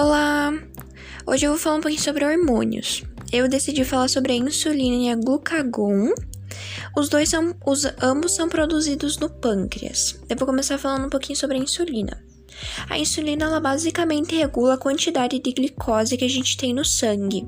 Olá! 0.00 0.52
Hoje 1.26 1.44
eu 1.44 1.50
vou 1.50 1.58
falar 1.58 1.74
um 1.74 1.80
pouquinho 1.80 2.00
sobre 2.00 2.24
hormônios. 2.24 3.02
Eu 3.32 3.48
decidi 3.48 3.84
falar 3.84 4.06
sobre 4.06 4.32
a 4.32 4.36
insulina 4.36 4.94
e 4.94 5.10
a 5.10 5.16
glucagon. 5.16 6.14
Os 6.96 7.08
dois 7.08 7.28
são, 7.28 7.52
os, 7.66 7.84
ambos 8.00 8.32
são 8.32 8.48
produzidos 8.48 9.18
no 9.18 9.28
pâncreas. 9.28 10.20
Eu 10.28 10.36
vou 10.36 10.46
começar 10.46 10.78
falando 10.78 11.06
um 11.06 11.10
pouquinho 11.10 11.36
sobre 11.36 11.56
a 11.56 11.60
insulina. 11.60 12.16
A 12.88 12.96
insulina, 12.96 13.46
ela 13.46 13.58
basicamente 13.58 14.36
regula 14.36 14.74
a 14.74 14.78
quantidade 14.78 15.40
de 15.40 15.52
glicose 15.52 16.16
que 16.16 16.24
a 16.24 16.30
gente 16.30 16.56
tem 16.56 16.72
no 16.72 16.84
sangue. 16.84 17.42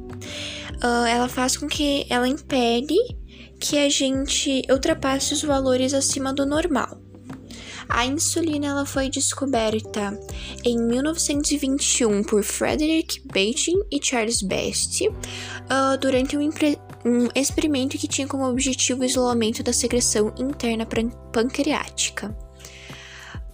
Uh, 0.83 1.07
ela 1.09 1.29
faz 1.29 1.57
com 1.57 1.69
que 1.69 2.05
ela 2.11 2.27
impede 2.27 2.97
que 3.61 3.79
a 3.79 3.89
gente 3.89 4.63
ultrapasse 4.69 5.35
os 5.35 5.45
valores 5.45 5.95
acima 5.95 6.35
do 6.35 6.45
normal. 6.45 7.00
A 7.91 8.07
insulina 8.07 8.69
ela 8.69 8.87
foi 8.87 9.11
descoberta 9.11 10.19
em 10.65 10.79
1921 10.79 12.23
por 12.23 12.43
Frederick 12.43 13.21
Banting 13.27 13.81
e 13.91 14.01
Charles 14.03 14.43
Best 14.43 15.07
uh, 15.09 15.99
durante 16.01 16.37
um, 16.37 16.49
um, 17.05 17.29
experimento 17.35 17.99
que 17.99 18.07
tinha 18.07 18.29
como 18.29 18.49
objetivo 18.49 19.03
o 19.03 19.05
isolamento 19.05 19.63
da 19.63 19.73
secreção 19.73 20.33
interna 20.39 20.87
pancreática. 21.33 22.35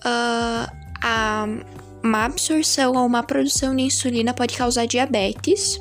Uh, 0.04 0.70
a 1.02 1.46
má 2.02 2.27
absorção 2.27 2.92
ou 2.94 3.08
má 3.08 3.22
produção 3.22 3.74
de 3.74 3.82
insulina 3.82 4.34
pode 4.34 4.56
causar 4.56 4.86
diabetes, 4.86 5.80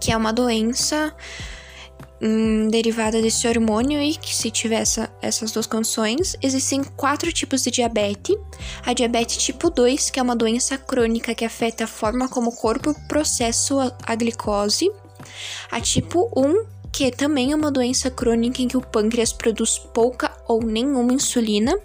que 0.00 0.12
é 0.12 0.16
uma 0.16 0.32
doença 0.32 1.14
um, 2.20 2.68
derivada 2.68 3.20
desse 3.20 3.48
hormônio 3.48 4.00
e 4.00 4.14
que 4.14 4.34
se 4.34 4.50
tiver 4.50 4.80
essa, 4.80 5.10
essas 5.22 5.52
duas 5.52 5.66
condições, 5.66 6.36
existem 6.42 6.84
quatro 6.84 7.32
tipos 7.32 7.62
de 7.62 7.70
diabetes. 7.70 8.36
A 8.84 8.92
diabetes 8.92 9.36
tipo 9.38 9.70
2, 9.70 10.10
que 10.10 10.20
é 10.20 10.22
uma 10.22 10.36
doença 10.36 10.76
crônica 10.76 11.34
que 11.34 11.44
afeta 11.44 11.84
a 11.84 11.88
forma 11.88 12.28
como 12.28 12.50
o 12.50 12.56
corpo 12.56 12.94
processa 13.08 13.96
a 14.02 14.14
glicose. 14.14 14.90
A 15.70 15.80
tipo 15.80 16.30
1, 16.36 16.66
que 16.92 17.10
também 17.10 17.52
é 17.52 17.56
uma 17.56 17.70
doença 17.70 18.10
crônica 18.10 18.60
em 18.60 18.68
que 18.68 18.76
o 18.76 18.80
pâncreas 18.82 19.32
produz 19.32 19.78
pouca 19.78 20.30
ou 20.46 20.62
nenhuma 20.62 21.12
insulina. 21.12 21.78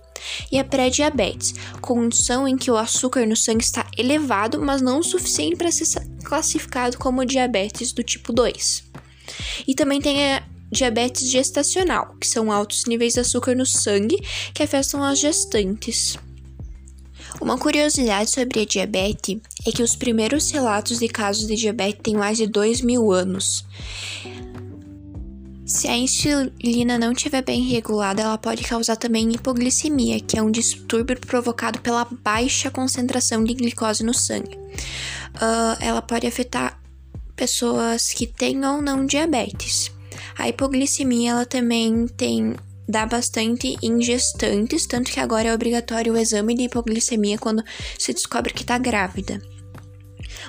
E 0.52 0.58
a 0.58 0.64
pré-diabetes, 0.64 1.54
condição 1.82 2.48
em 2.48 2.58
que 2.58 2.72
o 2.72 2.78
açúcar 2.78 3.26
no 3.28 3.36
sangue 3.36 3.64
está 3.64 3.86
elevado, 3.98 4.60
mas 4.60 4.82
não 4.82 5.00
o 5.00 5.04
suficiente 5.04 5.56
para 5.56 5.72
ser 5.72 5.86
classificado 6.24 6.98
como 6.98 7.26
diabetes 7.26 7.92
do 7.92 8.04
tipo 8.04 8.34
2. 8.34 8.86
E 9.68 9.74
também 9.74 10.02
tem 10.02 10.34
a 10.34 10.44
diabetes 10.72 11.30
gestacional, 11.30 12.16
que 12.20 12.28
são 12.28 12.52
altos 12.52 12.86
níveis 12.86 13.14
de 13.14 13.20
açúcar 13.20 13.56
no 13.56 13.66
sangue 13.66 14.22
que 14.54 14.64
afetam 14.64 15.04
as 15.04 15.20
gestantes. 15.20 16.18
Uma 17.42 17.58
curiosidade 17.58 18.32
sobre 18.32 18.62
a 18.62 18.66
diabetes 18.66 19.40
é 19.68 19.72
que 19.72 19.84
os 19.84 19.96
primeiros 19.96 20.50
relatos 20.52 21.00
de 21.00 21.08
casos 21.08 21.48
de 21.48 21.56
diabetes 21.56 22.02
têm 22.02 22.16
mais 22.16 22.38
de 22.38 22.48
2 22.48 22.82
mil 22.82 23.12
anos. 23.12 23.66
Se 25.66 25.88
a 25.88 25.98
insulina 25.98 26.98
não 26.98 27.12
estiver 27.12 27.42
bem 27.42 27.64
regulada, 27.64 28.22
ela 28.22 28.38
pode 28.38 28.64
causar 28.64 28.96
também 28.96 29.34
hipoglicemia, 29.34 30.20
que 30.20 30.38
é 30.38 30.42
um 30.42 30.52
distúrbio 30.52 31.20
provocado 31.20 31.80
pela 31.82 32.08
baixa 32.24 32.70
concentração 32.70 33.44
de 33.44 33.54
glicose 33.56 34.04
no 34.04 34.14
sangue. 34.14 34.56
Uh, 35.36 35.76
ela 35.82 36.02
pode 36.02 36.28
afetar 36.28 36.80
pessoas 37.36 38.14
que 38.14 38.28
têm 38.28 38.66
ou 38.66 38.82
não 38.82 39.06
diabetes. 39.06 39.92
A 40.38 40.50
hipoglicemia 40.50 41.32
ela 41.32 41.46
também 41.46 42.08
tem 42.08 42.56
dá 42.88 43.06
bastante 43.06 43.76
em 43.82 44.02
gestantes, 44.02 44.86
tanto 44.86 45.12
que 45.12 45.20
agora 45.20 45.50
é 45.50 45.54
obrigatório 45.54 46.14
o 46.14 46.18
exame 46.18 46.56
de 46.56 46.64
hipoglicemia 46.64 47.38
quando 47.38 47.64
se 47.98 48.14
descobre 48.14 48.54
que 48.54 48.62
está 48.62 48.78
grávida. 48.78 49.42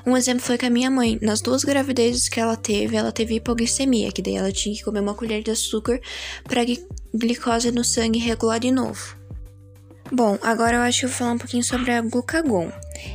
Um 0.05 0.16
exemplo 0.16 0.44
foi 0.44 0.59
com 0.59 0.66
a 0.66 0.71
minha 0.71 0.91
mãe. 0.91 1.19
Nas 1.22 1.41
duas 1.41 1.65
gravidezes 1.65 2.28
que 2.28 2.38
ela 2.38 2.56
teve, 2.56 2.97
ela 2.97 3.10
teve 3.10 3.37
hipoglicemia, 3.37 4.12
que 4.12 4.22
daí 4.22 4.37
ela 4.37 4.53
tinha 4.53 4.75
que 4.75 4.84
comer 4.84 5.00
uma 5.00 5.15
colher 5.15 5.43
de 5.43 5.50
açúcar 5.50 6.00
para 6.44 6.62
glicose 7.15 7.72
no 7.72 7.83
sangue 7.83 8.19
regular 8.19 8.60
de 8.60 8.71
novo. 8.71 9.16
Bom, 10.12 10.39
agora 10.43 10.77
eu 10.77 10.83
acho 10.83 11.00
que 11.00 11.05
eu 11.06 11.09
vou 11.09 11.19
falar 11.19 11.33
um 11.33 11.39
pouquinho 11.39 11.65
sobre 11.65 11.91
a 11.93 12.00
glucagon. 12.00 12.71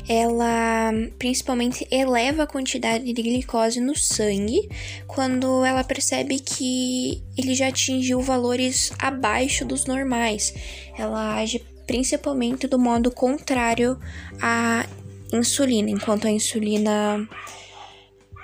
Ela 0.08 0.92
principalmente 1.18 1.88
eleva 1.92 2.44
a 2.44 2.48
quantidade 2.48 3.12
de 3.12 3.22
glicose 3.22 3.80
no 3.80 3.96
sangue 3.96 4.70
quando 5.08 5.64
ela 5.64 5.84
percebe 5.84 6.40
que 6.40 7.22
ele 7.38 7.54
já 7.54 7.68
atingiu 7.68 8.22
valores 8.22 8.92
abaixo 9.00 9.66
dos 9.66 9.86
normais. 9.86 10.54
Ela 10.98 11.36
age 11.36 11.64
principalmente 11.86 12.68
do 12.68 12.80
modo 12.80 13.12
contrário 13.12 14.00
à 14.42 14.86
insulina, 15.34 15.90
enquanto 15.90 16.28
a 16.28 16.32
insulina 16.32 17.28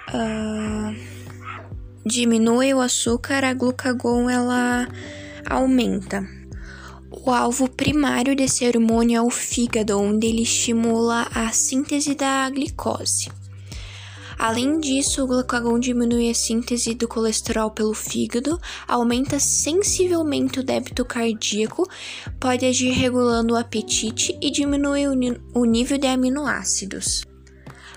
uh, 0.10 0.96
diminui 2.06 2.74
o 2.74 2.82
açúcar, 2.82 3.44
a 3.44 3.54
glucagon 3.54 4.30
ela 4.30 4.88
aumenta. 5.46 6.37
O 7.10 7.32
alvo 7.32 7.70
primário 7.70 8.36
desse 8.36 8.68
hormônio 8.68 9.18
é 9.18 9.22
o 9.22 9.30
fígado, 9.30 9.98
onde 10.00 10.28
ele 10.28 10.44
estimula 10.44 11.28
a 11.34 11.52
síntese 11.52 12.14
da 12.16 12.50
glicose. 12.50 13.30
Além 14.38 14.80
disso, 14.80 15.24
o 15.24 15.28
glucagon 15.28 15.80
diminui 15.80 16.30
a 16.30 16.34
síntese 16.34 16.94
do 16.94 17.08
colesterol 17.08 17.72
pelo 17.72 17.94
fígado, 17.94 18.60
aumenta 18.88 19.40
sensivelmente 19.40 20.60
o 20.60 20.64
débito 20.64 21.04
cardíaco, 21.04 21.90
pode 22.40 22.66
agir 22.66 22.92
regulando 22.92 23.56
o 23.56 23.58
apetite 23.58 24.38
e 24.40 24.52
diminui 24.52 25.08
o 25.08 25.66
nível 25.66 25.98
de 25.98 26.08
aminoácidos. 26.08 27.24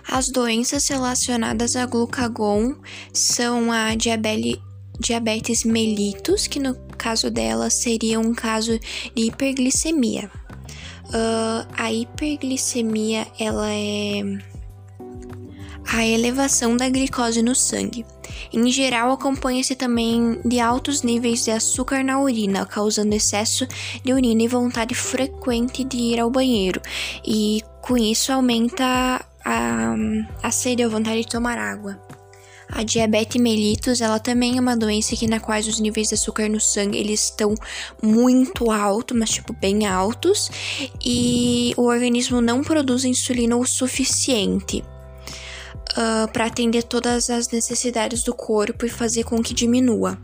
As 0.08 0.30
doenças 0.30 0.88
relacionadas 0.88 1.76
a 1.76 1.84
glucagon 1.84 2.74
são 3.12 3.70
a 3.70 3.90
diabetes 3.94 5.64
mellitus, 5.64 6.46
que 6.46 6.58
no 6.58 6.74
caso 7.00 7.30
dela 7.30 7.70
seria 7.70 8.20
um 8.20 8.34
caso 8.34 8.78
de 9.14 9.22
hiperglicemia. 9.22 10.30
Uh, 11.06 11.66
a 11.76 11.90
hiperglicemia 11.90 13.26
ela 13.38 13.68
é 13.72 14.22
a 15.92 16.06
elevação 16.06 16.76
da 16.76 16.88
glicose 16.88 17.42
no 17.42 17.54
sangue. 17.54 18.04
Em 18.52 18.70
geral, 18.70 19.10
acompanha-se 19.10 19.74
também 19.74 20.40
de 20.44 20.60
altos 20.60 21.02
níveis 21.02 21.44
de 21.44 21.50
açúcar 21.50 22.04
na 22.04 22.20
urina, 22.20 22.66
causando 22.66 23.14
excesso 23.14 23.66
de 24.04 24.12
urina 24.12 24.42
e 24.42 24.48
vontade 24.48 24.94
frequente 24.94 25.82
de 25.82 25.96
ir 25.96 26.20
ao 26.20 26.30
banheiro, 26.30 26.80
e 27.26 27.62
com 27.80 27.96
isso 27.96 28.32
aumenta 28.32 29.24
a, 29.44 29.94
a 30.42 30.50
sede 30.50 30.82
a 30.82 30.88
vontade 30.88 31.22
de 31.22 31.28
tomar 31.28 31.58
água. 31.58 32.00
A 32.72 32.82
diabetes 32.82 33.40
mellitus, 33.40 34.00
ela 34.00 34.18
também 34.18 34.56
é 34.56 34.60
uma 34.60 34.76
doença 34.76 35.16
que 35.16 35.26
na 35.26 35.40
qual 35.40 35.58
os 35.58 35.80
níveis 35.80 36.08
de 36.08 36.14
açúcar 36.14 36.48
no 36.48 36.60
sangue 36.60 36.98
eles 36.98 37.24
estão 37.24 37.54
muito 38.02 38.70
altos, 38.70 39.16
mas 39.16 39.30
tipo 39.30 39.52
bem 39.52 39.86
altos, 39.86 40.50
e 41.04 41.74
o 41.76 41.82
organismo 41.82 42.40
não 42.40 42.62
produz 42.62 43.04
insulina 43.04 43.56
o 43.56 43.66
suficiente. 43.66 44.84
Uh, 45.90 46.22
ah, 46.22 46.28
para 46.32 46.46
atender 46.46 46.84
todas 46.84 47.28
as 47.30 47.50
necessidades 47.50 48.22
do 48.22 48.32
corpo 48.32 48.86
e 48.86 48.88
fazer 48.88 49.24
com 49.24 49.42
que 49.42 49.52
diminua. 49.52 50.16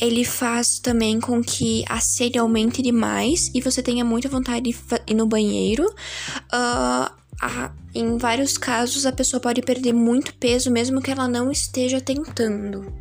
Ele 0.00 0.24
faz 0.24 0.78
também 0.78 1.20
com 1.20 1.42
que 1.42 1.84
a 1.88 2.00
sede 2.00 2.38
aumente 2.38 2.80
demais 2.80 3.50
e 3.52 3.60
você 3.60 3.82
tenha 3.82 4.04
muita 4.04 4.28
vontade 4.28 4.70
de 4.70 4.76
ir 5.06 5.14
no 5.14 5.26
banheiro. 5.26 5.84
Uh, 5.84 7.17
a, 7.40 7.72
em 7.94 8.16
vários 8.18 8.58
casos, 8.58 9.06
a 9.06 9.12
pessoa 9.12 9.40
pode 9.40 9.62
perder 9.62 9.92
muito 9.92 10.34
peso 10.34 10.70
mesmo 10.70 11.00
que 11.00 11.10
ela 11.10 11.28
não 11.28 11.50
esteja 11.50 12.00
tentando. 12.00 12.92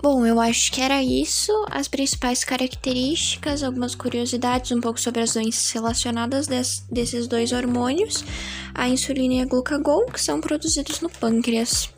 Bom, 0.00 0.24
eu 0.24 0.38
acho 0.38 0.70
que 0.70 0.80
era 0.80 1.02
isso, 1.02 1.52
as 1.68 1.88
principais 1.88 2.44
características, 2.44 3.64
algumas 3.64 3.96
curiosidades, 3.96 4.70
um 4.70 4.80
pouco 4.80 5.00
sobre 5.00 5.22
as 5.22 5.34
doenças 5.34 5.72
relacionadas 5.72 6.46
des, 6.46 6.84
desses 6.88 7.26
dois 7.26 7.50
hormônios, 7.50 8.24
a 8.74 8.88
insulina 8.88 9.34
e 9.34 9.40
a 9.40 9.44
glucagon, 9.44 10.06
que 10.06 10.20
são 10.20 10.40
produzidos 10.40 11.00
no 11.00 11.10
pâncreas. 11.10 11.92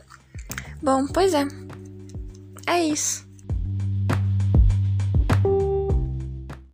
Bom, 0.83 1.07
pois 1.13 1.35
é. 1.35 1.47
É 2.67 2.83
isso. 2.83 3.30